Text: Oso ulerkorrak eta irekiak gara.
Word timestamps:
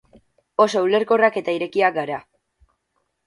Oso 0.63 0.81
ulerkorrak 0.85 1.37
eta 1.43 1.55
irekiak 1.57 1.95
gara. 1.99 2.17